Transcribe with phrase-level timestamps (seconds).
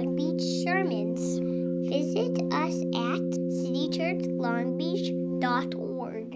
[0.00, 1.20] Long Beach sermons.
[1.90, 3.20] Visit us at
[3.60, 6.30] citychurchlongbeach.org.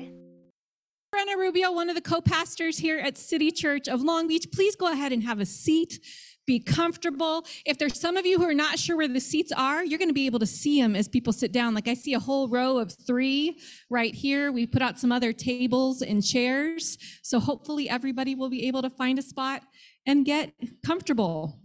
[1.15, 4.49] Brenna Rubio, one of the co pastors here at City Church of Long Beach.
[4.53, 5.99] Please go ahead and have a seat.
[6.47, 7.47] Be comfortable.
[7.65, 10.11] If there's some of you who are not sure where the seats are, you're going
[10.11, 11.73] to be able to see them as people sit down.
[11.73, 13.59] Like I see a whole row of three
[13.89, 14.53] right here.
[14.53, 16.99] We put out some other tables and chairs.
[17.23, 19.63] So hopefully everybody will be able to find a spot
[20.05, 20.53] and get
[20.85, 21.63] comfortable.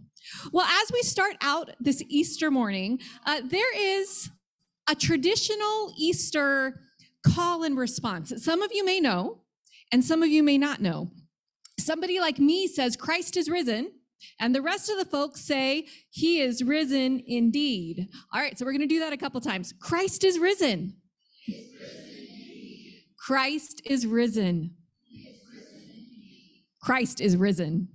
[0.52, 4.30] Well, as we start out this Easter morning, uh, there is
[4.88, 6.80] a traditional Easter
[7.26, 9.42] call and response that some of you may know
[9.92, 11.10] and some of you may not know.
[11.78, 13.92] Somebody like me says, Christ is risen.
[14.38, 18.08] And the rest of the folks say, He is risen indeed.
[18.32, 19.72] All right, so we're going to do that a couple times.
[19.80, 20.96] Christ is risen.
[23.18, 24.74] Christ is risen.
[26.82, 27.88] Christ is risen.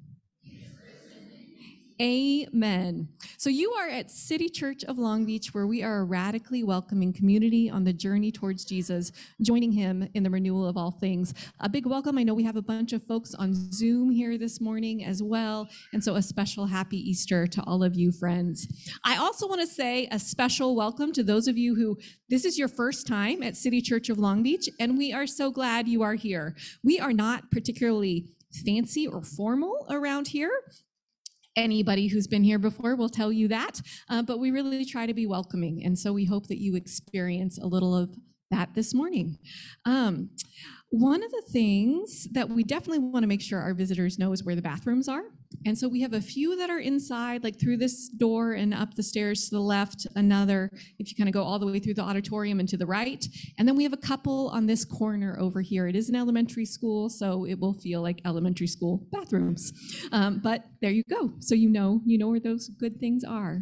[2.02, 3.08] Amen.
[3.38, 7.14] So you are at City Church of Long Beach, where we are a radically welcoming
[7.14, 11.34] community on the journey towards Jesus, joining him in the renewal of all things.
[11.62, 12.18] A big welcome.
[12.18, 15.70] I know we have a bunch of folks on Zoom here this morning as well.
[15.94, 18.68] And so a special happy Easter to all of you friends.
[19.06, 21.98] I also want to say a special welcome to those of you who
[22.30, 25.50] this is your first time at City Church of Long Beach, and we are so
[25.50, 26.58] glad you are here.
[26.84, 28.26] We are not particularly
[28.66, 30.52] fancy or formal around here.
[31.56, 35.14] Anybody who's been here before will tell you that, uh, but we really try to
[35.14, 35.84] be welcoming.
[35.84, 38.10] And so we hope that you experience a little of
[38.52, 39.38] that this morning.
[39.86, 40.30] Um,
[40.90, 44.44] one of the things that we definitely want to make sure our visitors know is
[44.44, 45.24] where the bathrooms are.
[45.66, 48.96] And so we have a few that are inside, like through this door and up
[48.96, 51.96] the stairs to the left, another, if you kind of go all the way through
[51.96, 53.26] the auditorium and to the right.
[53.58, 55.88] And then we have a couple on this corner over here.
[55.88, 59.72] It is an elementary school, so it will feel like elementary school bathrooms.
[60.12, 61.34] Um, but there you go.
[61.40, 63.62] So you know, you know where those good things are.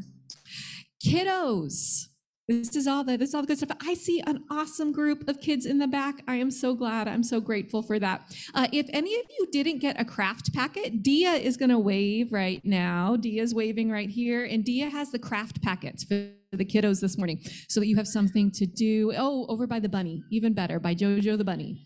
[1.06, 2.13] Kiddos.
[2.48, 3.78] This is all the this is all the good stuff.
[3.82, 6.24] I see an awesome group of kids in the back.
[6.28, 7.08] I am so glad.
[7.08, 8.36] I'm so grateful for that.
[8.54, 12.34] Uh, if any of you didn't get a craft packet, Dia is going to wave
[12.34, 13.16] right now.
[13.16, 17.42] Dia's waving right here, and Dia has the craft packets for the kiddos this morning,
[17.70, 19.14] so that you have something to do.
[19.16, 21.86] Oh, over by the bunny, even better, by Jojo the bunny.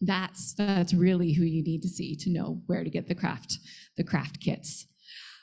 [0.00, 3.58] That's that's really who you need to see to know where to get the craft
[3.98, 4.86] the craft kits.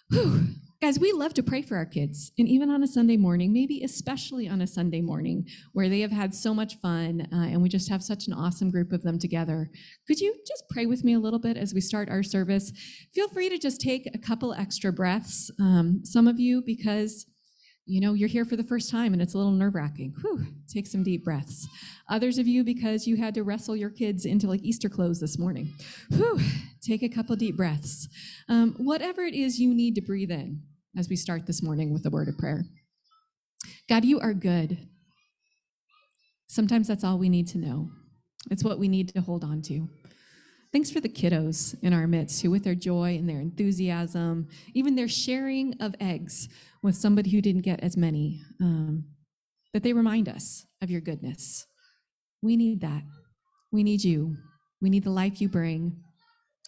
[0.10, 0.56] Whew.
[0.84, 2.34] Guys, we love to pray for our kids.
[2.38, 6.12] And even on a Sunday morning, maybe especially on a Sunday morning where they have
[6.12, 9.18] had so much fun uh, and we just have such an awesome group of them
[9.18, 9.70] together,
[10.06, 12.74] could you just pray with me a little bit as we start our service?
[13.16, 15.50] Feel free to just take a couple extra breaths.
[15.58, 17.28] Um, some of you, because
[17.86, 20.14] you know, you're here for the first time and it's a little nerve wracking.
[20.22, 21.66] Whew, take some deep breaths.
[22.10, 25.40] Others of you, because you had to wrestle your kids into like Easter clothes this
[25.40, 25.74] morning.
[26.10, 26.42] Whew,
[26.82, 28.10] take a couple deep breaths.
[28.50, 30.62] Um, whatever it is you need to breathe in
[30.98, 32.66] as we start this morning with a word of prayer.
[33.90, 34.78] God, you are good.
[36.48, 37.90] Sometimes that's all we need to know.
[38.52, 39.90] It's what we need to hold on to.
[40.72, 44.96] Thanks for the kiddos in our midst who, with their joy and their enthusiasm, even
[44.96, 46.50] their sharing of eggs
[46.82, 49.06] with somebody who didn't get as many, um,
[49.74, 51.66] that they remind us of your goodness.
[52.42, 53.04] We need that.
[53.72, 54.38] We need you.
[54.82, 55.98] We need the life you bring.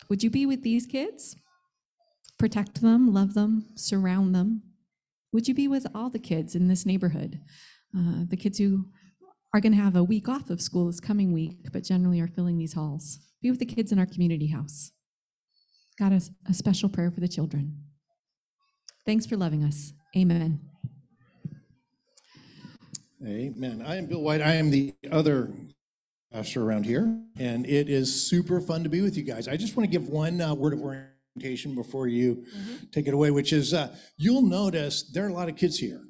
[0.09, 1.35] Would you be with these kids?
[2.38, 4.62] Protect them, love them, surround them.
[5.31, 7.41] Would you be with all the kids in this neighborhood?
[7.97, 8.85] Uh, the kids who
[9.53, 12.28] are going to have a week off of school this coming week, but generally are
[12.28, 13.19] filling these halls.
[13.41, 14.91] Be with the kids in our community house.
[15.97, 17.78] Got a, a special prayer for the children.
[19.06, 19.94] Thanks for loving us.
[20.17, 20.59] Amen.
[23.25, 23.84] Amen.
[23.85, 24.41] I am Bill White.
[24.41, 25.52] I am the other
[26.34, 29.47] pastor around here, and it is super fun to be with you guys.
[29.47, 30.79] I just want to give one uh, word of
[31.35, 32.46] orientation before you
[32.91, 36.01] take it away, which is uh, you'll notice there are a lot of kids here,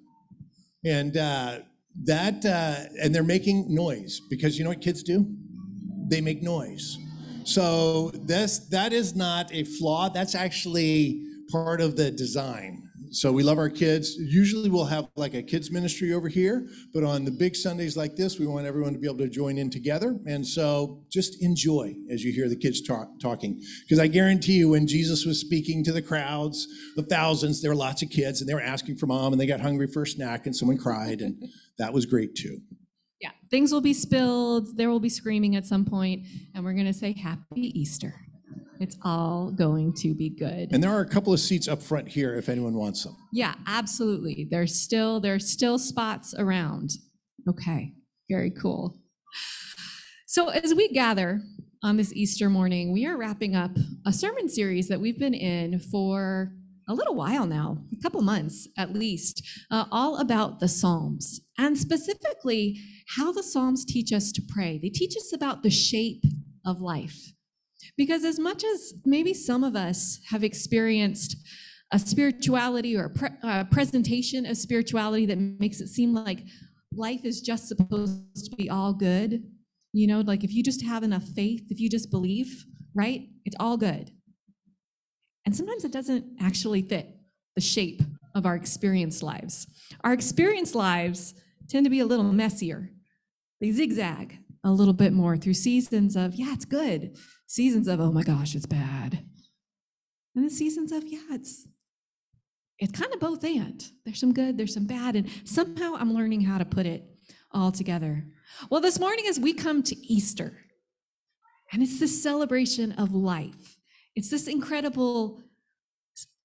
[0.83, 1.59] and uh,
[2.03, 5.25] that uh, and they're making noise because you know what kids do?
[6.07, 6.97] They make noise.
[7.43, 10.09] So this that is not a flaw.
[10.09, 12.84] That's actually part of the design.
[13.15, 14.17] So we love our kids.
[14.17, 18.17] Usually we'll have like a kids ministry over here, but on the big Sundays like
[18.17, 20.19] this, we want everyone to be able to join in together.
[20.25, 23.61] And so just enjoy as you hear the kids talk, talking.
[23.83, 26.67] Because I guarantee you, when Jesus was speaking to the crowds,
[26.97, 29.47] the thousands, there were lots of kids and they were asking for mom and they
[29.47, 31.21] got hungry for a snack and someone cried.
[31.21, 31.41] And
[31.77, 32.59] that was great too.
[33.21, 36.85] Yeah, things will be spilled, there will be screaming at some point, and we're going
[36.85, 38.24] to say Happy Easter.
[38.79, 40.69] It's all going to be good.
[40.71, 43.15] And there are a couple of seats up front here if anyone wants them.
[43.31, 44.47] Yeah, absolutely.
[44.49, 46.91] There's still there's still spots around.
[47.47, 47.93] Okay,
[48.29, 48.99] very cool.
[50.27, 51.41] So as we gather
[51.83, 53.71] on this Easter morning, we are wrapping up
[54.05, 56.51] a sermon series that we've been in for
[56.87, 59.41] a little while now, a couple months at least,
[59.71, 62.79] uh, all about the Psalms and specifically
[63.15, 64.79] how the Psalms teach us to pray.
[64.81, 66.23] They teach us about the shape
[66.65, 67.34] of life.
[67.97, 71.37] Because as much as maybe some of us have experienced
[71.91, 76.39] a spirituality or a pre- uh, presentation of spirituality that makes it seem like
[76.93, 79.43] life is just supposed to be all good,
[79.93, 83.55] you know, like if you just have enough faith, if you just believe, right, it's
[83.59, 84.11] all good.
[85.45, 87.07] And sometimes it doesn't actually fit
[87.55, 88.01] the shape
[88.33, 89.67] of our experienced lives.
[90.03, 91.33] Our experienced lives
[91.69, 92.89] tend to be a little messier.
[93.61, 97.15] They zigzag a little bit more through seasons of, yeah, it's good,
[97.45, 99.23] seasons of, oh my gosh, it's bad.
[100.35, 101.67] And then seasons of, yeah, it's
[102.77, 103.81] it's kind of both and.
[104.03, 107.05] There's some good, there's some bad, and somehow I'm learning how to put it
[107.51, 108.25] all together.
[108.69, 110.57] Well, this morning as we come to Easter,
[111.71, 113.77] and it's this celebration of life.
[114.13, 115.41] It's this incredible,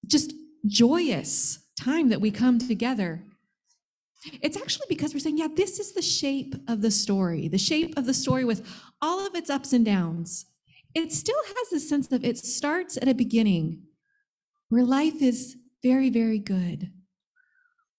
[0.06, 0.32] just
[0.66, 3.24] joyous time that we come together.
[4.42, 7.96] It's actually because we're saying, yeah, this is the shape of the story, the shape
[7.96, 8.66] of the story with
[9.00, 10.46] all of its ups and downs.
[10.94, 13.82] It still has this sense of it starts at a beginning
[14.68, 16.90] where life is very, very good.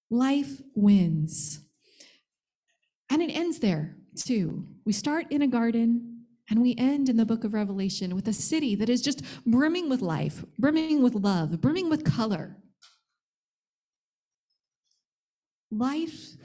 [0.09, 1.61] Life wins.
[3.09, 4.67] And it ends there too.
[4.85, 8.33] We start in a garden and we end in the book of Revelation with a
[8.33, 12.57] city that is just brimming with life, brimming with love, brimming with color.
[15.71, 16.35] Life,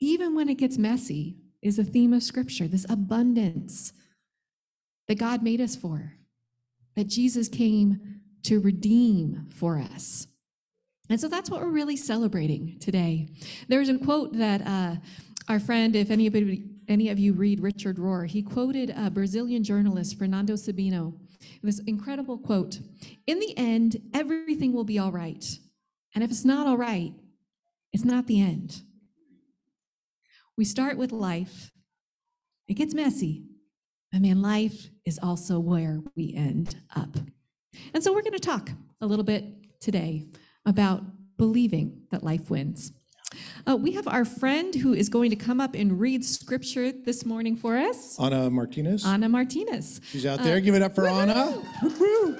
[0.00, 3.92] even when it gets messy, is a theme of Scripture this abundance
[5.08, 6.14] that God made us for,
[6.94, 10.28] that Jesus came to redeem for us.
[11.08, 13.28] And so that's what we're really celebrating today.
[13.68, 14.96] There's a quote that uh,
[15.48, 20.54] our friend, if anybody, any of you read Richard Rohr, he quoted Brazilian journalist, Fernando
[20.54, 21.14] Sabino,
[21.62, 22.80] this incredible quote
[23.26, 25.44] In the end, everything will be all right.
[26.14, 27.12] And if it's not all right,
[27.96, 28.82] it's not the end.
[30.58, 31.72] We start with life,
[32.68, 33.44] it gets messy.
[34.12, 37.16] I mean, life is also where we end up.
[37.94, 38.68] And so we're going to talk
[39.00, 39.46] a little bit
[39.80, 40.26] today
[40.66, 41.04] about
[41.38, 42.92] believing that life wins.
[43.66, 47.24] Uh, we have our friend who is going to come up and read scripture this
[47.24, 49.06] morning for us, Anna Martinez.
[49.06, 50.02] Anna Martinez.
[50.10, 50.60] She's out there.
[50.60, 51.62] Give it up for Anna.
[51.82, 52.38] Woo-hoo.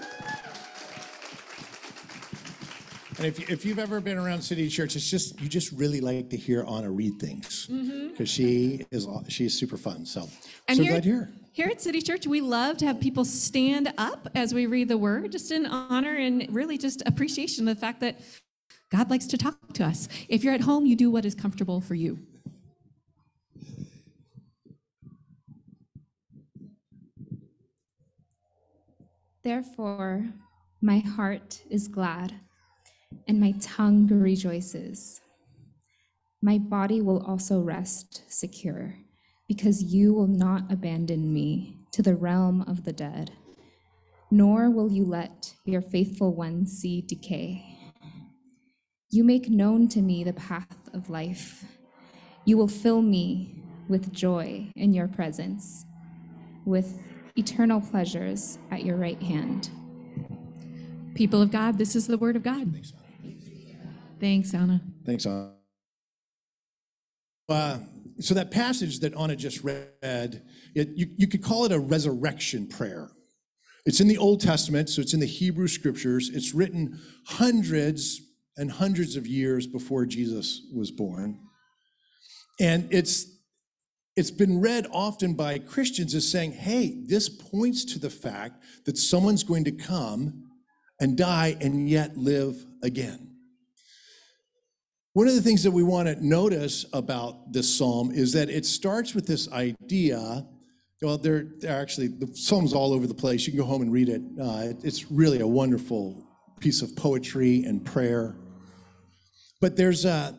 [3.27, 6.31] If, you- if you've ever been around City Church, it's just you just really like
[6.31, 8.09] to hear Anna read things mm-hmm.
[8.09, 10.07] because she is aw- she's super fun.
[10.07, 10.29] So
[10.69, 11.33] And so here- glad you're here.
[11.53, 14.99] Here at City Church, we love to have people stand up as we read the
[14.99, 18.21] word, just in honor and really just appreciation of the fact that
[18.91, 20.07] God likes to talk to us.
[20.29, 22.19] If you're at home, you do what is comfortable for you.
[29.43, 30.27] Therefore,
[30.81, 32.35] my heart is glad,
[33.27, 35.21] and my tongue rejoices.
[36.43, 38.97] My body will also rest secure,
[39.49, 43.33] because you will not abandon me to the realm of the dead,
[44.31, 47.65] nor will you let your faithful one see decay.
[49.11, 51.65] You make known to me the path of life.
[52.45, 55.85] You will fill me with joy in your presence,
[56.65, 57.01] with
[57.37, 59.71] eternal pleasures at your right hand.
[61.15, 62.75] People of God, this is the word of God.
[64.21, 64.81] Thanks, Anna.
[65.05, 65.53] Thanks, Anna.
[67.49, 67.79] Uh,
[68.19, 70.43] so that passage that Anna just read,
[70.75, 73.11] it, you, you could call it a resurrection prayer.
[73.85, 76.31] It's in the Old Testament, so it's in the Hebrew scriptures.
[76.33, 78.21] It's written hundreds
[78.57, 81.39] and hundreds of years before Jesus was born.
[82.59, 83.33] And it's
[84.17, 88.97] it's been read often by Christians as saying, hey, this points to the fact that
[88.97, 90.45] someone's going to come
[90.99, 93.36] and die and yet live again.
[95.17, 98.67] One of the things that we want to notice about this psalm is that it
[98.67, 100.45] starts with this idea.
[101.01, 103.47] Well, there, are actually the psalm's all over the place.
[103.47, 104.21] You can go home and read it.
[104.39, 106.23] Uh, it- It's really a wonderful
[106.61, 108.37] piece of poetry and prayer.
[109.63, 110.35] But there's th-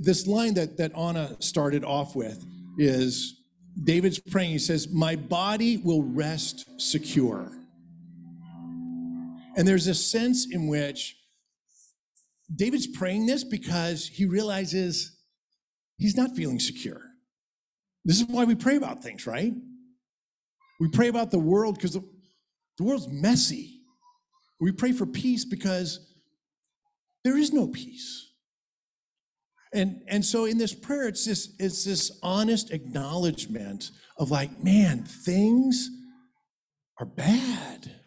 [0.00, 2.42] this line that that Anna started off with
[2.78, 3.34] is
[3.84, 4.52] David's praying.
[4.52, 7.52] He says, "My body will rest secure."
[9.58, 11.18] And there's a sense in which
[12.54, 15.16] David's praying this because he realizes
[15.96, 17.00] he's not feeling secure.
[18.04, 19.52] This is why we pray about things, right?
[20.80, 22.02] We pray about the world because the,
[22.78, 23.80] the world's messy.
[24.60, 26.00] We pray for peace because
[27.24, 28.30] there is no peace.
[29.72, 35.04] And, and so in this prayer, it's this, it's this honest acknowledgement of like, man,
[35.04, 35.88] things
[37.00, 38.01] are bad.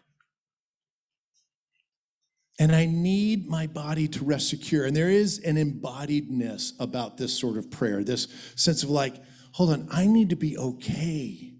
[2.58, 4.86] And I need my body to rest secure.
[4.86, 9.16] And there is an embodiedness about this sort of prayer, this sense of like,
[9.52, 11.52] hold on, I need to be okay.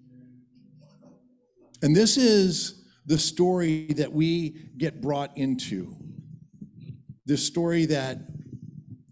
[1.82, 5.94] And this is the story that we get brought into.
[7.26, 8.18] This story that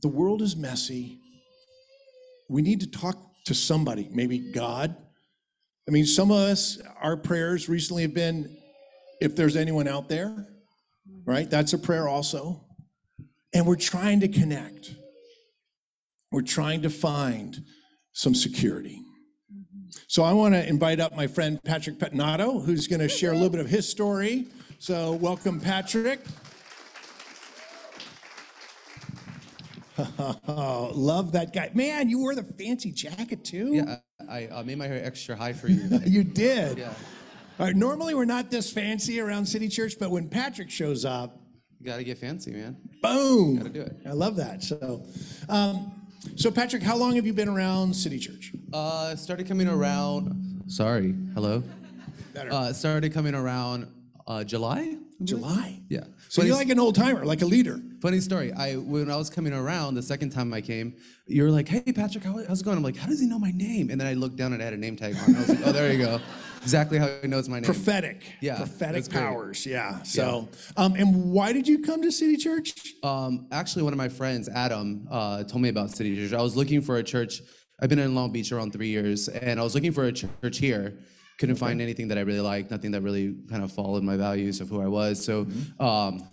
[0.00, 1.20] the world is messy.
[2.48, 4.96] We need to talk to somebody, maybe God.
[5.86, 8.56] I mean, some of us, our prayers recently have been
[9.20, 10.46] if there's anyone out there,
[11.24, 11.48] right?
[11.48, 12.64] That's a prayer also.
[13.52, 14.94] And we're trying to connect,
[16.30, 17.64] we're trying to find
[18.12, 19.00] some security.
[20.08, 23.34] So I want to invite up my friend Patrick Pettinato, who's going to share a
[23.34, 24.46] little bit of his story.
[24.78, 26.20] So welcome, Patrick.
[29.98, 31.70] Oh, love that guy.
[31.74, 33.74] Man, you wore the fancy jacket too?
[33.74, 33.96] Yeah,
[34.28, 36.00] I, I made my hair extra high for you.
[36.04, 36.78] You did.
[36.78, 36.92] Yeah.
[37.58, 41.38] All right, normally we're not this fancy around City Church, but when Patrick shows up,
[41.80, 42.76] You gotta get fancy, man.
[43.02, 43.56] boom.
[43.58, 43.96] Gotta do it.
[44.06, 44.62] I love that.
[44.62, 45.04] So,
[45.48, 45.92] um,
[46.36, 48.52] so Patrick, how long have you been around City Church?
[48.72, 50.62] Uh, started coming around.
[50.66, 51.62] Sorry, hello.
[52.32, 52.50] Better.
[52.52, 53.86] Uh, started coming around
[54.26, 54.96] uh, July.
[55.22, 55.80] July.
[55.88, 56.00] Yeah.
[56.28, 57.80] So Funny you're like an old timer, like a leader.
[58.04, 58.52] Funny story.
[58.52, 60.94] I when I was coming around the second time I came,
[61.26, 63.38] you were like, "Hey, Patrick, how, how's it going?" I'm like, "How does he know
[63.38, 65.34] my name?" And then I looked down and I had a name tag on.
[65.34, 66.20] I was like, "Oh, there you go.
[66.60, 68.20] Exactly how he knows my name." Prophetic.
[68.42, 69.64] Yeah, Prophetic powers.
[69.64, 70.02] Yeah.
[70.02, 72.74] So, um, and why did you come to City Church?
[73.02, 76.38] Um, actually, one of my friends, Adam, uh, told me about City Church.
[76.38, 77.40] I was looking for a church.
[77.80, 80.58] I've been in Long Beach around three years, and I was looking for a church
[80.58, 80.98] here.
[81.38, 84.60] Couldn't find anything that I really liked, nothing that really kind of followed my values
[84.60, 85.24] of who I was.
[85.24, 85.46] So
[85.80, 86.28] um,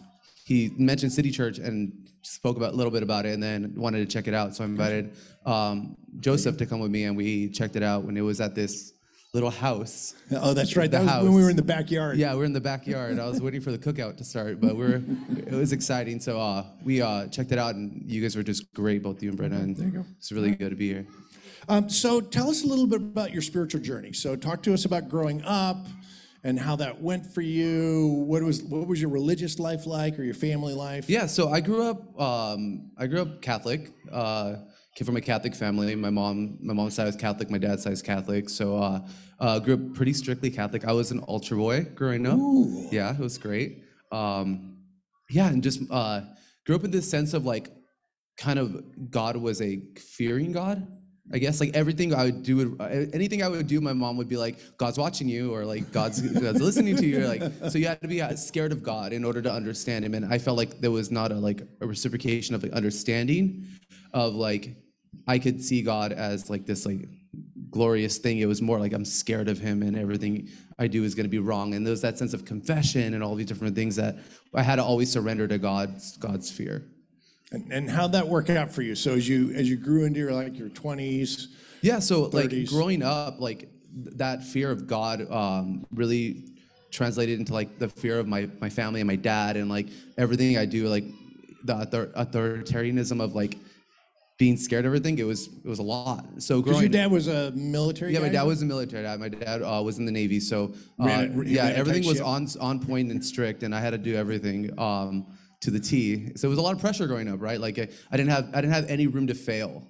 [0.52, 1.94] he mentioned City Church and
[2.24, 4.54] spoke about a little bit about it, and then wanted to check it out.
[4.54, 5.14] So I invited
[5.46, 8.54] um, Joseph to come with me, and we checked it out when it was at
[8.54, 8.94] this
[9.34, 10.14] little house.
[10.32, 10.92] Oh, that's right.
[10.92, 12.18] The That was when we were in the backyard.
[12.18, 13.18] Yeah, we're in the backyard.
[13.18, 15.02] I was waiting for the cookout to start, but we're
[15.38, 16.20] it was exciting.
[16.20, 19.30] So uh, we uh, checked it out, and you guys were just great, both you
[19.30, 19.62] and Brenna.
[19.62, 20.06] And there you go.
[20.18, 21.08] It's really good to be here.
[21.70, 24.12] Um, so tell us a little bit about your spiritual journey.
[24.12, 25.86] So talk to us about growing up
[26.44, 28.26] and how that went for you.
[28.28, 31.10] What was what was your religious life like or your family life?
[31.10, 32.20] Yeah, so I grew up.
[32.20, 33.92] Um, I grew up Catholic.
[34.12, 34.56] Uh,
[34.96, 35.96] came from a Catholic family.
[35.96, 37.50] My mom, my mom's side was Catholic.
[37.50, 38.50] My dad's side is Catholic.
[38.50, 39.00] So uh,
[39.40, 40.86] uh, grew up pretty strictly Catholic.
[40.86, 42.38] I was an altar boy growing up.
[42.92, 43.84] Yeah, it was great.
[44.12, 44.80] Um,
[45.30, 46.22] yeah, and just uh,
[46.66, 47.70] grew up in this sense of like,
[48.38, 50.88] kind of God was a fearing God.
[51.34, 52.78] I guess like everything I would do,
[53.14, 56.22] anything I would do, my mom would be like, "God's watching you," or like, "God's,
[56.22, 59.14] God's listening to you." Or, like, so you had to be uh, scared of God
[59.14, 60.14] in order to understand Him.
[60.14, 63.66] And I felt like there was not a like a reciprocation of like understanding,
[64.14, 64.76] of like
[65.28, 67.08] I could see God as like this like
[67.70, 68.40] glorious thing.
[68.40, 71.30] It was more like I'm scared of Him, and everything I do is going to
[71.30, 71.74] be wrong.
[71.74, 74.18] And there's that sense of confession and all these different things that
[74.54, 76.84] I had to always surrender to God's God's fear.
[77.52, 78.96] And, and how'd that work out for you?
[78.96, 81.50] So as you as you grew into your like your twenties,
[81.82, 82.70] Yeah, so like 30s.
[82.70, 86.46] growing up, like that fear of God um, really
[86.92, 90.58] translated into like the fear of my my family and my dad and like everything
[90.58, 91.04] I do, like
[91.66, 93.58] the author- authoritarianism of like
[94.38, 95.20] being scared of everything.
[95.20, 96.26] It was it was a lot.
[96.38, 98.14] So because growing your dad was a military.
[98.14, 99.20] yeah, my dad was a military dad.
[99.20, 102.06] My dad uh, was in the Navy, so uh, Ran a- he yeah, ran everything
[102.08, 102.26] was ship.
[102.26, 105.28] on on point and strict, and I had to do everything um,
[105.62, 106.36] to the T.
[106.36, 107.60] So it was a lot of pressure growing up, right?
[107.60, 109.84] Like I, I didn't have I didn't have any room to fail,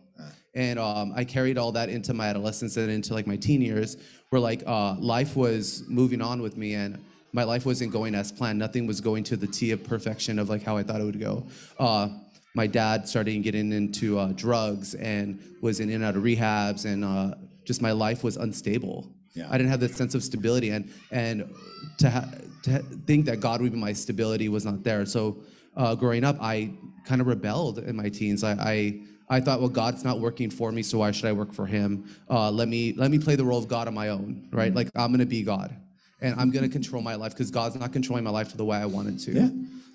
[0.54, 3.98] and um, I carried all that into my adolescence and into like my teen years,
[4.30, 7.04] where like uh, life was moving on with me and.
[7.34, 8.60] My life wasn't going as planned.
[8.60, 11.22] Nothing was going to the T of perfection of like how I thought it would
[11.22, 11.46] go.
[11.80, 12.10] Uh,
[12.54, 17.06] my dad started getting into uh, drugs and was in and out of rehabs and
[17.06, 19.08] uh, just my life was unstable.
[19.34, 19.48] Yeah.
[19.50, 21.54] I didn't have that sense of stability and and
[22.00, 22.30] to ha-
[22.63, 25.06] to ha- think that God would be my stability was not there.
[25.06, 25.38] So
[25.75, 26.72] uh, growing up, I
[27.06, 28.44] kind of rebelled in my teens.
[28.44, 29.00] I, I
[29.30, 32.06] I thought, well, God's not working for me, so why should I work for Him?
[32.30, 34.74] Uh, let me let me play the role of God on my own, right?
[34.75, 35.74] Like I'm gonna be God,
[36.20, 38.86] and I'm gonna control my life because God's not controlling my life the way I
[38.86, 39.32] want it to.
[39.32, 39.50] Yeah.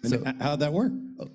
[0.05, 0.93] And h- how'd that work?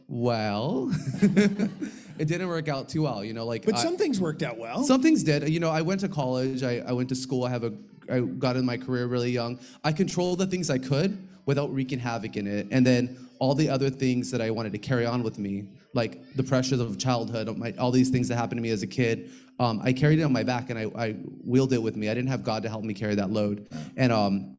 [0.07, 3.45] Well, it didn't work out too well, you know.
[3.45, 4.83] Like, But I- some things worked out well.
[4.83, 5.47] some things did.
[5.49, 6.63] You know, I went to college.
[6.63, 7.43] I, I went to school.
[7.43, 7.73] I have a.
[8.11, 9.59] I got in my career really young.
[9.83, 13.67] I controlled the things I could without wreaking havoc in it, and then all the
[13.67, 17.57] other things that I wanted to carry on with me, like the pressures of childhood,
[17.57, 19.31] my, all these things that happened to me as a kid.
[19.59, 22.07] Um, I carried it on my back and I, I wheeled it with me.
[22.07, 23.67] I didn't have God to help me carry that load,
[23.97, 24.57] and um,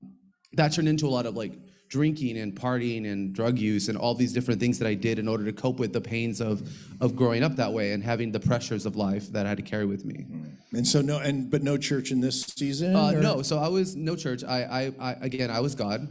[0.54, 1.52] that turned into a lot of like
[1.88, 5.28] drinking and partying and drug use and all these different things that I did in
[5.28, 6.68] order to cope with the pains of
[7.00, 9.62] of growing up that way and having the pressures of life that I had to
[9.62, 10.26] carry with me.
[10.72, 12.96] and so no, and but no church in this season.
[12.96, 14.42] Uh, no, so I was no church.
[14.42, 16.08] I, I, I again, I was God.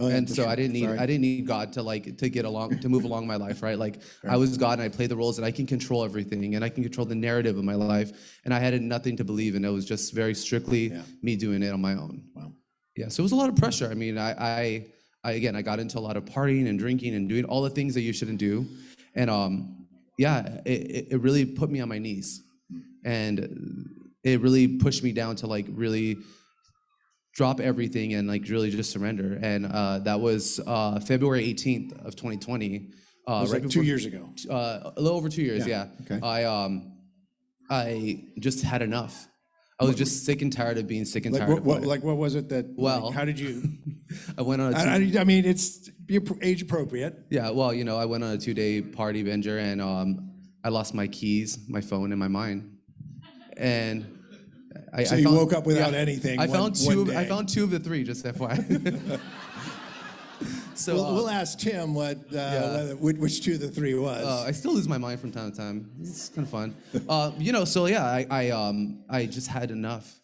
[0.00, 0.48] Oh, yeah, and so sure.
[0.48, 0.98] I didn't need Sorry.
[0.98, 3.78] I didn't need God to like to get along to move along my life, right?
[3.78, 6.64] Like I was God and I played the roles and I can control everything and
[6.64, 8.10] I can control the narrative of my life.
[8.44, 9.64] And I had nothing to believe in.
[9.64, 11.02] It was just very strictly Yeah.
[11.22, 12.24] me doing it on my own.
[12.34, 12.52] Wow.
[12.96, 13.08] Yeah.
[13.08, 13.88] So it was a lot of pressure.
[13.88, 14.86] I mean, I, I
[15.22, 17.70] I again I got into a lot of partying and drinking and doing all the
[17.70, 18.66] things that you shouldn't do.
[19.14, 19.86] And um
[20.18, 22.42] yeah, it, it- it really put me on my knees.
[23.04, 23.88] And
[24.24, 26.16] it really pushed me down to like really
[27.34, 29.38] drop everything and like really just surrender.
[29.42, 32.90] And uh, that was uh, February 18th of 2020.
[33.26, 34.28] Uh, It was right like two before- years ago.
[34.48, 36.16] Uh, a little over two years, Yeah, yeah.
[36.16, 36.26] okay.
[36.26, 36.92] I um,
[37.70, 39.26] I just had enough.
[39.80, 41.82] I was just sick and tired of being sick and Like tired what, of what,
[41.82, 42.66] like what was it that?
[42.66, 43.62] like, Well- how did you?
[44.38, 45.90] I went on a two, I, I, I mean, it's
[46.42, 47.14] age appropriate.
[47.30, 47.50] yeah.
[47.50, 50.30] Well, you know, I went on a two-day party binger and um,
[50.62, 52.70] I lost my keys, my phone, and my mind.
[53.56, 54.13] And
[54.92, 57.02] I, So I you found- woke up without anything I one- found two.
[57.02, 59.20] Of, I found two of the three, just FYI.
[60.74, 63.94] so We'll, uh, we'll ask Tim what, uh, whether, which, which two of the three
[63.94, 64.24] was.
[64.24, 65.90] Uh, I still lose my mind from time to time.
[66.00, 66.74] It's kind of fun.
[67.08, 70.20] Uh, you know, so yeah, I, I, um, I just had enough.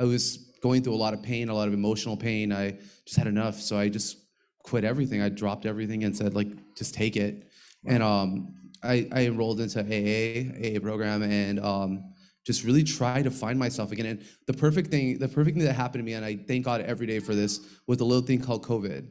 [0.00, 2.52] I was going through a lot of pain, a lot of emotional pain.
[2.52, 3.60] I just had enough.
[3.60, 4.18] So I just
[4.64, 5.20] quit everything.
[5.22, 7.48] I dropped everything and said, like, just take it.
[7.86, 12.12] And um, I, I enrolled into AA, AA program, and um,
[12.46, 14.06] just really try to find myself again.
[14.06, 16.80] And the perfect thing, the perfect thing that happened to me, and I thank God
[16.80, 19.06] every day for this, was a little thing called COVID,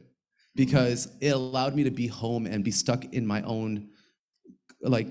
[0.54, 3.88] because it allowed me to be home and be stuck in my own
[4.82, 5.08] like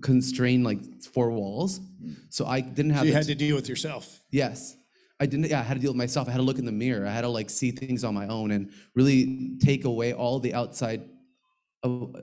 [0.00, 1.78] constrained like four walls.
[1.78, 2.12] Mm-hmm.
[2.30, 4.20] So I didn't have so you had to deal with yourself.
[4.30, 4.76] Yes.
[5.20, 6.26] I didn't yeah, I had to deal with myself.
[6.26, 7.06] I had to look in the mirror.
[7.06, 10.54] I had to like see things on my own and really take away all the
[10.54, 11.02] outside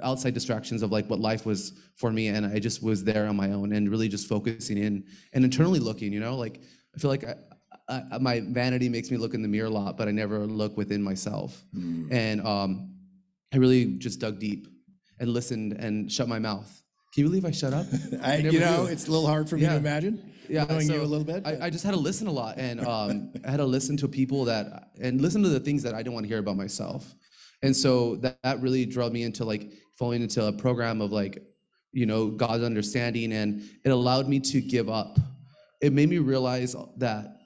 [0.02, 3.36] outside distractions of like what life was for me and I just was there on
[3.36, 6.38] my own and really just focusing in and internally looking, you know?
[6.38, 6.62] Like
[6.96, 7.36] I feel like I,
[8.12, 10.78] I, my vanity makes me look in the mirror a lot, but I never look
[10.78, 11.62] within myself.
[11.74, 12.96] And um
[13.54, 14.68] I really just dug deep
[15.20, 16.70] and listened and shut my mouth.
[17.14, 17.88] Can you believe I shut up?
[18.24, 18.92] I, never you know, do.
[18.92, 19.76] it's a little hard for me to Yeah.
[19.78, 20.32] imagine.
[20.48, 21.42] yeah, knowing you so a little bit.
[21.46, 24.08] I, I just had to listen a lot, and um, I had to listen to
[24.08, 27.14] people that and listen to the things that I didn't want to hear about myself,
[27.62, 31.44] and so that, that really drove me into like falling into a program of like,
[31.92, 35.18] you know, God's understanding, and it allowed me to give up.
[35.82, 37.38] It made me realize that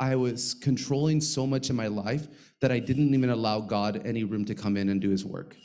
[0.00, 2.26] I was controlling so much in my life
[2.60, 5.56] that I didn't even allow God any room to come in and do His work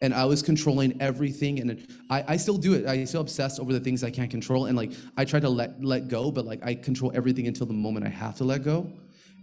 [0.00, 1.60] and I was controlling everything.
[1.60, 2.86] And I, I still do it.
[2.86, 4.66] I still obsess over the things I can't control.
[4.66, 7.74] And like I try to let let go, but like I control everything until the
[7.74, 8.90] moment I have to let go.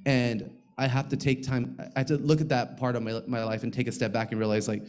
[0.06, 1.80] And I have to take time.
[1.96, 4.12] I have to look at that part of my, my life and take a step
[4.12, 4.84] back and realize like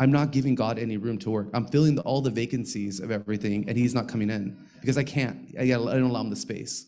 [0.00, 1.48] I'm not giving God any room to work.
[1.52, 5.04] I'm filling the, all the vacancies of everything, and He's not coming in because I
[5.04, 5.54] can't.
[5.58, 6.86] I, gotta, I don't allow Him the space.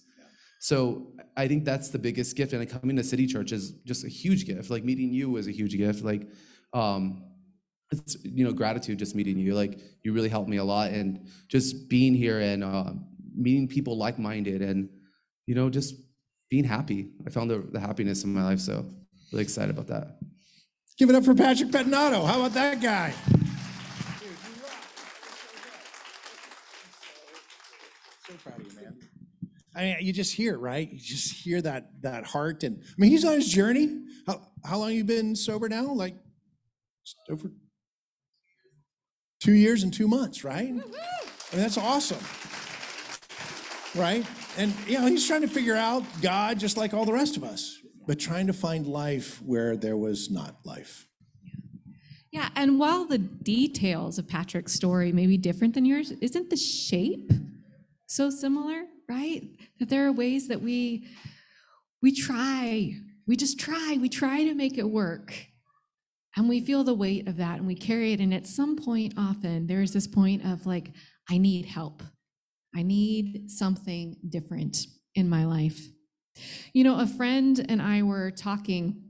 [0.61, 2.55] So I think that's the biggest gift.
[2.55, 4.71] And coming to City Church is just a huge gift.
[4.71, 6.03] Like meeting you was a huge gift.
[6.03, 6.29] Like,
[6.73, 7.25] um,
[7.91, 9.55] it's you know gratitude just meeting you.
[9.55, 12.93] Like you really helped me a lot, and just being here and uh,
[13.35, 14.89] meeting people like-minded, and
[15.45, 15.97] you know just
[16.53, 17.09] being happy.
[17.27, 18.61] I found the, the happiness in my life.
[18.61, 18.85] So
[19.33, 20.19] really excited about that.
[20.99, 22.27] Give it up for Patrick Pettinato.
[22.27, 23.15] How about that guy?
[28.27, 28.99] So proud of you, man.
[29.75, 30.93] I mean, you just hear right?
[30.93, 34.03] You just hear that that heart, and I mean, he's on his journey.
[34.27, 35.91] How how long you been sober now?
[35.95, 36.17] Like
[37.07, 37.51] just over
[39.41, 40.69] two years and two months, right?
[40.69, 40.83] I mean,
[41.53, 42.23] that's awesome,
[43.95, 44.27] right?
[44.57, 47.45] And you know, he's trying to figure out God just like all the rest of
[47.45, 51.07] us, but trying to find life where there was not life.
[52.31, 56.57] Yeah, and while the details of Patrick's story may be different than yours, isn't the
[56.57, 57.31] shape
[58.07, 59.43] so similar, right?
[59.79, 61.07] That there are ways that we
[62.03, 62.95] we try,
[63.27, 65.33] we just try, we try to make it work.
[66.37, 68.21] And we feel the weight of that and we carry it.
[68.21, 70.91] And at some point, often, there is this point of like,
[71.31, 72.03] I need help.
[72.75, 75.89] I need something different in my life.
[76.73, 79.03] You know, a friend and I were talking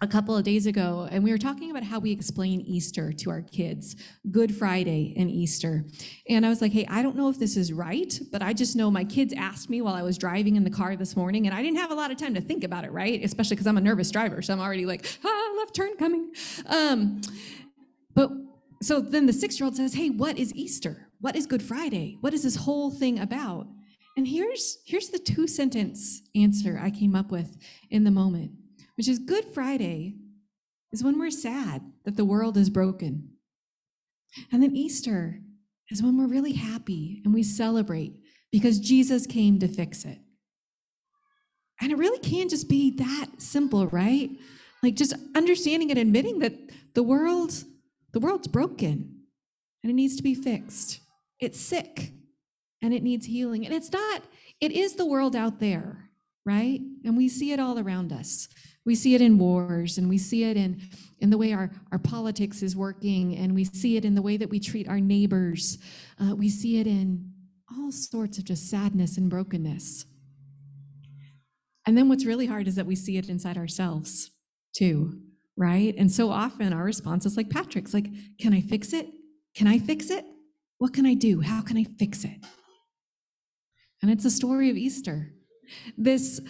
[0.00, 3.30] a couple of days ago, and we were talking about how we explain Easter to
[3.30, 3.96] our kids,
[4.30, 5.84] Good Friday and Easter.
[6.28, 8.76] And I was like, hey, I don't know if this is right, but I just
[8.76, 11.54] know my kids asked me while I was driving in the car this morning, and
[11.54, 13.24] I didn't have a lot of time to think about it, right?
[13.24, 16.30] Especially because I'm a nervous driver, so I'm already like, ah, left turn coming.
[16.66, 17.20] Um,
[18.14, 18.30] but
[18.80, 21.07] so then the six year old says, hey, what is Easter?
[21.20, 22.16] What is Good Friday?
[22.20, 23.66] What is this whole thing about?
[24.16, 27.56] And here's here's the two sentence answer I came up with
[27.90, 28.52] in the moment
[28.98, 30.16] which is Good Friday
[30.92, 33.30] is when we're sad that the world is broken.
[34.50, 35.40] And then Easter
[35.88, 40.18] is when we're really happy and we celebrate because Jesus came to fix it.
[41.80, 44.30] And it really can just be that simple, right?
[44.82, 46.54] Like just understanding and admitting that
[46.94, 47.52] the world,
[48.12, 49.20] the world's broken
[49.84, 51.00] and it needs to be fixed.
[51.40, 52.12] It's sick
[52.82, 53.64] and it needs healing.
[53.64, 54.22] And it's not,
[54.60, 56.10] it is the world out there,
[56.44, 56.80] right?
[57.04, 58.48] And we see it all around us.
[58.84, 60.80] We see it in wars and we see it in,
[61.18, 64.36] in the way our, our politics is working and we see it in the way
[64.36, 65.78] that we treat our neighbors.
[66.18, 67.32] Uh, we see it in
[67.70, 70.06] all sorts of just sadness and brokenness.
[71.86, 74.30] And then what's really hard is that we see it inside ourselves
[74.74, 75.20] too,
[75.56, 75.94] right?
[75.96, 79.08] And so often our response is like Patrick's like, can I fix it?
[79.54, 80.24] Can I fix it?
[80.78, 81.40] What can I do?
[81.40, 82.44] How can I fix it?
[84.00, 85.32] And it's a story of Easter.
[85.96, 86.40] This,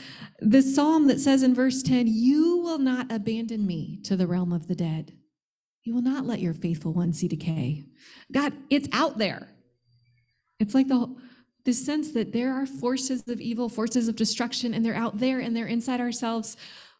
[0.40, 4.52] this psalm that says in verse 10, You will not abandon me to the realm
[4.52, 5.12] of the dead.
[5.82, 7.86] You will not let your faithful one see decay.
[8.30, 9.48] God, it's out there.
[10.60, 11.14] It's like the
[11.64, 15.38] this sense that there are forces of evil, forces of destruction, and they're out there
[15.38, 16.56] and they're inside ourselves.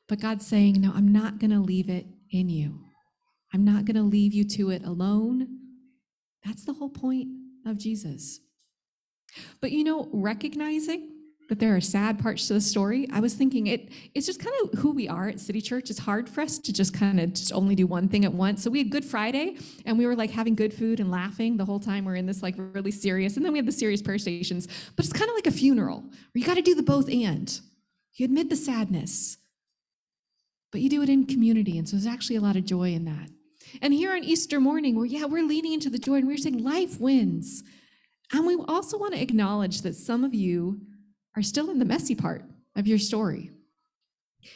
[0.09, 2.81] But God's saying, No, I'm not going to leave it in you.
[3.55, 5.68] I'm not going to leave you to it alone.
[6.45, 7.29] That's the whole point
[7.67, 8.41] of Jesus.
[9.61, 11.11] But you know, recognizing
[11.49, 14.55] that there are sad parts to the story, I was thinking it it's just kind
[14.63, 15.91] of who we are at City Church.
[15.91, 18.63] It's hard for us to just kind of just only do one thing at once.
[18.63, 21.65] So we had Good Friday and we were like having good food and laughing the
[21.65, 23.37] whole time we're in this like really serious.
[23.37, 24.69] And then we have the serious prayer stations.
[24.95, 27.61] But it's kind of like a funeral where you got to do the both and.
[28.15, 29.37] You admit the sadness,
[30.73, 31.79] but you do it in community.
[31.79, 33.31] And so there's actually a lot of joy in that.
[33.83, 36.63] And here on Easter morning, where yeah, we're leaning into the joy and we're saying
[36.63, 37.63] life wins.
[38.33, 40.81] And we also want to acknowledge that some of you
[41.37, 42.45] are still in the messy part
[42.77, 43.51] of your story.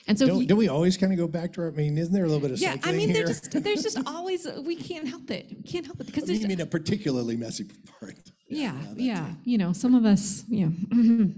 [0.07, 1.99] And so, Don't, you- don't we always kind of go back to our, I mean,
[1.99, 3.25] isn't there a little bit of yeah, I mean, here?
[3.27, 5.47] there's just, there's just always, we can't help it.
[5.51, 7.65] We can't help it because there's, You mean a particularly messy
[7.99, 8.17] part?
[8.49, 11.31] yeah, yeah, you know, some of us, you know,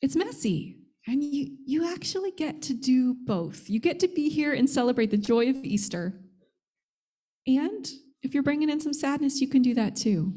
[0.00, 0.76] it's messy.
[1.06, 3.68] And you, you actually get to do both.
[3.68, 6.20] You get to be here and celebrate the joy of Easter.
[7.46, 7.88] And
[8.22, 10.34] if you're bringing in some sadness, you can do that too.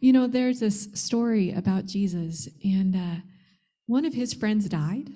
[0.00, 3.20] You know, there's this story about Jesus, and uh,
[3.86, 5.10] one of his friends died,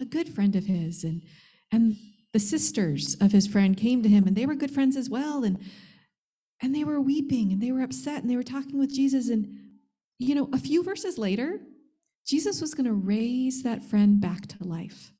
[0.00, 1.22] a good friend of his, and
[1.70, 1.96] and
[2.32, 5.44] the sisters of his friend came to him, and they were good friends as well,
[5.44, 5.58] and
[6.60, 9.46] and they were weeping, and they were upset, and they were talking with Jesus, and
[10.18, 11.60] you know, a few verses later,
[12.26, 15.12] Jesus was going to raise that friend back to life.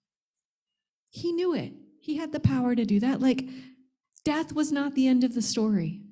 [1.10, 1.72] He knew it.
[2.00, 3.20] He had the power to do that.
[3.20, 3.44] Like,
[4.24, 6.02] death was not the end of the story.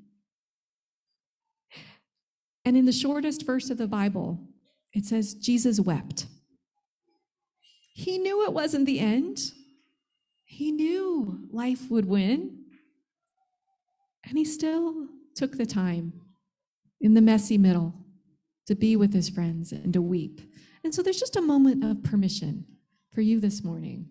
[2.65, 4.41] And in the shortest verse of the Bible,
[4.93, 6.27] it says, Jesus wept.
[7.95, 9.53] He knew it wasn't the end.
[10.45, 12.65] He knew life would win.
[14.25, 16.13] And he still took the time
[17.01, 17.95] in the messy middle
[18.67, 20.41] to be with his friends and to weep.
[20.89, 22.65] And so there's just a moment of permission
[23.13, 24.09] for you this morning.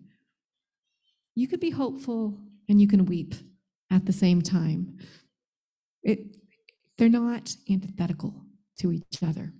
[1.34, 2.38] You could be hopeful
[2.68, 3.34] and you can weep
[3.90, 4.96] at the same time.
[6.04, 6.36] It,
[6.96, 8.44] they're not antithetical
[8.78, 9.54] to each other.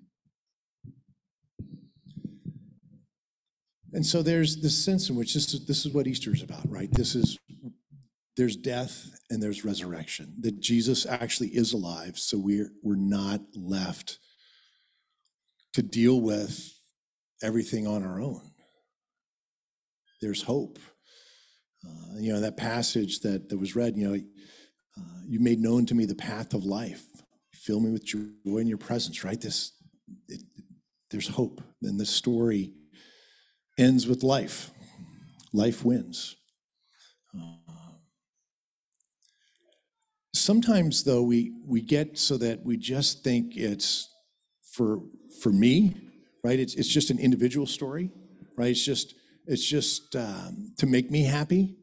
[3.92, 6.70] And so there's this sense in which this is, this is what Easter is about,
[6.70, 6.92] right?
[6.92, 7.36] This is,
[8.36, 12.16] there's death and there's resurrection, that Jesus actually is alive.
[12.16, 14.20] So we're, we're not left
[15.72, 16.77] to deal with
[17.42, 18.50] everything on our own.
[20.20, 20.78] There's hope.
[21.86, 25.86] Uh, you know, that passage that, that was read, you know, uh, you made known
[25.86, 27.04] to me the path of life.
[27.54, 29.40] Fill me with joy in your presence, right?
[29.40, 29.72] This,
[30.28, 30.42] it,
[31.10, 31.62] there's hope.
[31.82, 32.72] And the story
[33.78, 34.70] ends with life.
[35.52, 36.36] Life wins.
[37.34, 37.74] Uh,
[40.34, 44.08] sometimes, though, we we get so that we just think it's
[44.72, 45.00] for
[45.42, 46.07] for me,
[46.48, 46.58] right?
[46.58, 48.10] It's it's just an individual story,
[48.56, 48.70] right?
[48.70, 49.14] It's just
[49.46, 51.76] it's just um, to make me happy,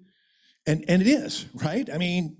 [0.67, 1.89] and and it is, right?
[1.93, 2.37] I mean,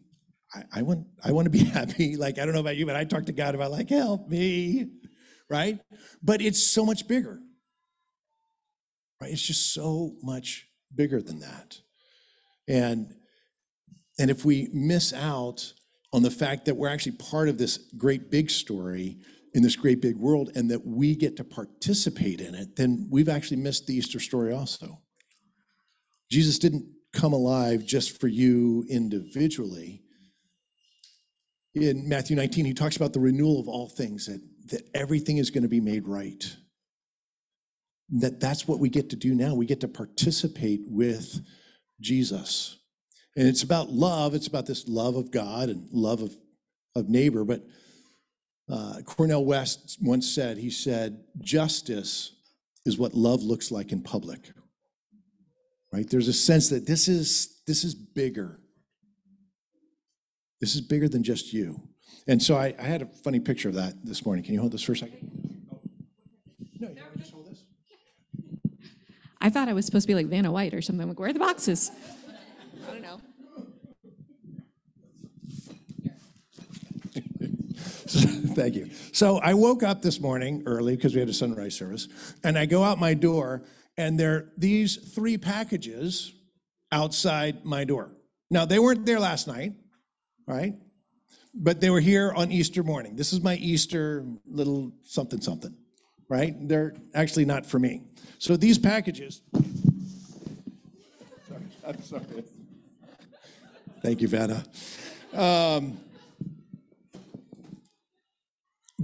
[0.54, 2.16] I, I want I want to be happy.
[2.18, 4.88] Like I don't know about you, but I talk to God about like help me,
[5.50, 5.80] right?
[6.22, 7.40] But it's so much bigger
[9.22, 11.80] right it's just so much bigger than that
[12.68, 13.14] and
[14.18, 15.74] and if we miss out
[16.14, 19.18] on the fact that we're actually part of this great big story
[19.56, 23.30] in this great big world and that we get to participate in it then we've
[23.30, 25.02] actually missed the easter story also
[26.30, 30.04] jesus didn't come alive just for you individually
[31.74, 35.50] in matthew 19 he talks about the renewal of all things that that everything is
[35.50, 36.58] going to be made right
[38.10, 39.56] that that's what we get to do now.
[39.56, 41.41] We get to participate with
[42.00, 42.78] Jesus.
[43.36, 44.34] And it's about love.
[44.34, 46.36] It's about this love of God and love of,
[46.96, 47.44] of neighbor.
[47.44, 47.65] But
[48.69, 52.34] uh, Cornel West once said, he said, justice
[52.86, 54.51] is what love looks like in public.
[55.91, 56.10] right?
[56.10, 58.60] There's a sense that this is, this is bigger.
[60.62, 61.82] This is bigger than just you.
[62.28, 64.43] And so I, I had a funny picture of that this morning.
[64.43, 65.32] Can you hold this for a second?
[66.80, 67.63] No, you just hold this?
[69.39, 71.08] I thought I was supposed to be like Vanna White or something.
[71.08, 71.91] Like, where are the boxes?
[72.88, 73.19] I don't know.
[78.56, 78.89] Thank you.
[79.12, 82.08] So I woke up this morning early because we had a sunrise service,
[82.43, 83.63] and I go out my door,
[83.98, 86.34] and there are these three packages
[86.91, 88.12] outside my door.
[88.50, 89.74] Now, they weren't there last night,
[90.48, 90.76] right?
[91.54, 93.15] But they were here on Easter morning.
[93.15, 95.76] This is my Easter little something something,
[96.30, 96.56] right?
[96.67, 98.04] They're actually not for me.
[98.39, 99.41] So these packages.
[101.48, 102.43] Sorry, I'm sorry.
[104.02, 104.63] Thank you, Vanna.
[105.34, 105.98] Um,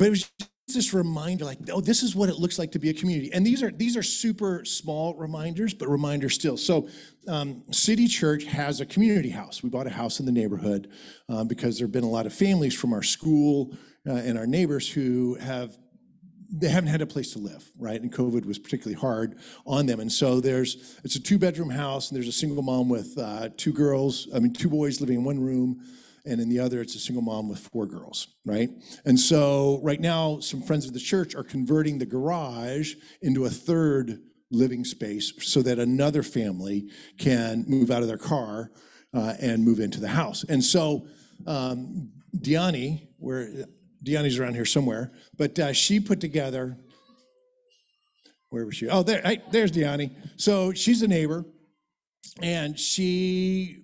[0.02, 2.80] but it was just this reminder like oh this is what it looks like to
[2.80, 6.88] be a community and these are these are super small reminders but reminders still so
[7.28, 10.90] um, city church has a community house we bought a house in the neighborhood
[11.30, 13.78] um, because there have been a lot of families from our school
[14.10, 15.78] uh, and our neighbors who have
[16.52, 18.02] they haven't had a place to live, right?
[18.02, 20.02] And COVID was particularly hard on them.
[20.02, 23.48] And so there's, it's a two bedroom house and there's a single mom with uh,
[23.56, 25.82] two girls, I mean, two boys living in one room.
[26.26, 28.70] And in the other, it's a single mom with four girls, right?
[29.06, 33.50] And so right now, some friends of the church are converting the garage into a
[33.50, 34.20] third
[34.52, 38.72] living space so that another family can move out of their car
[39.14, 40.44] uh, and move into the house.
[40.44, 41.08] And so
[41.48, 43.50] um, Diani, where
[44.06, 46.78] Deanna's around here somewhere, but uh, she put together,
[48.50, 48.90] where was she?
[48.90, 50.12] Oh, there, there's Deani.
[50.38, 51.46] So she's a neighbor,
[52.42, 53.81] and she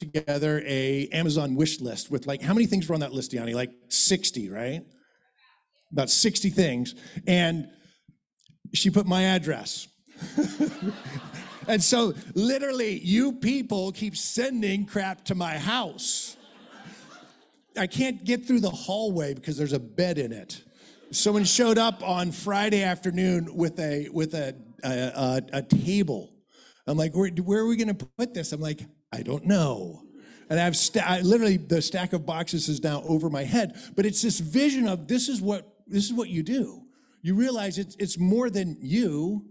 [0.00, 3.54] together a Amazon wish list with like, how many things were on that list, Deani?
[3.54, 4.82] Like 60, right?
[5.92, 6.94] About 60 things.
[7.26, 7.68] And
[8.72, 9.88] she put my address.
[11.68, 16.36] and so literally, you people keep sending crap to my house.
[17.76, 20.62] I can't get through the hallway because there's a bed in it.
[21.10, 26.30] Someone showed up on Friday afternoon with a with a a, a, a table.
[26.86, 28.52] I'm like, where, where are we going to put this?
[28.52, 28.80] I'm like,
[29.14, 30.02] I don't know.
[30.50, 33.76] And I've sta- I, literally the stack of boxes is now over my head.
[33.96, 36.82] But it's this vision of this is what this is what you do.
[37.22, 39.46] You realize it's it's more than you.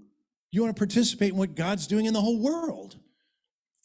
[0.52, 2.98] You want to participate in what God's doing in the whole world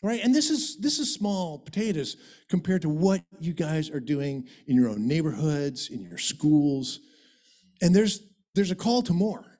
[0.03, 2.17] right and this is this is small potatoes
[2.49, 7.01] compared to what you guys are doing in your own neighborhoods in your schools
[7.83, 8.23] and there's
[8.55, 9.58] there's a call to more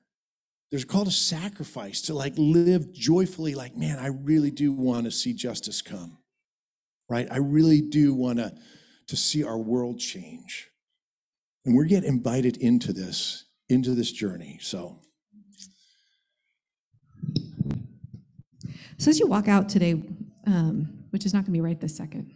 [0.71, 5.05] there's a call to sacrifice to like live joyfully like man i really do want
[5.05, 6.19] to see justice come
[7.09, 7.27] right?
[7.29, 8.53] I really do want to
[9.07, 10.69] to see our world change.
[11.65, 14.99] And we're getting invited into this into this journey so.
[18.97, 19.93] So as you walk out today,
[20.45, 22.31] um, which is not going to be right this second,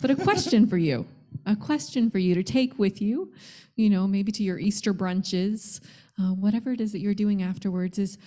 [0.00, 1.06] but a question for you,
[1.44, 3.30] a question for you to take with you,
[3.76, 5.82] you know, maybe to your Easter brunches,
[6.18, 8.18] uh, whatever it is that you're doing afterwards, is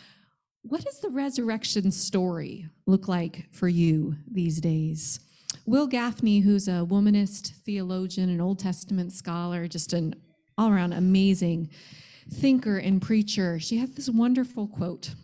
[0.63, 5.19] what does the resurrection story look like for you these days?
[5.65, 10.15] Wil Gafney, who's a womanist theologian, an Old Testament scholar, just an
[10.57, 11.69] all around amazing
[12.29, 15.15] thinker and preacher, she has this wonderful quote.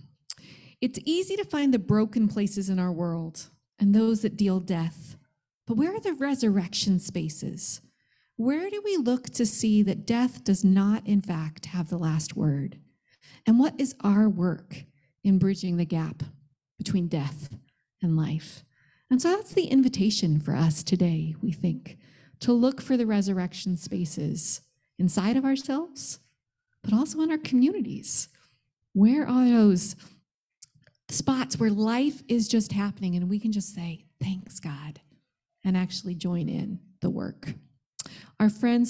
[0.81, 3.49] It's easy to find the broken places in our world
[3.79, 5.15] and those that deal death.
[5.65, 7.81] But where are the resurrection spaces?
[8.37, 12.35] Where do we look to see that death does not, in fact, have the last
[12.35, 12.79] word?
[13.47, 14.83] And what is our work
[15.23, 16.21] in bridging the gap
[16.77, 17.49] between death
[17.99, 18.63] and life?
[19.09, 21.97] And so that's the invitation for us today, we think,
[22.41, 24.61] to look for the resurrection spaces
[24.99, 26.19] inside of ourselves,
[26.83, 28.29] but also in our communities.
[28.93, 29.95] Where are those
[31.09, 34.99] spots where life is just happening and we can just say, thanks, God,
[35.63, 37.55] and actually join in the work.
[38.39, 38.85] Our friends